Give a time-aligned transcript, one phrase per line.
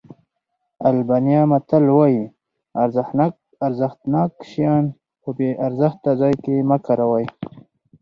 [0.89, 2.23] آلبانیا متل وایي
[3.65, 4.85] ارزښتناک شیان
[5.21, 7.25] په بې ارزښته ځای کې مه کاروئ.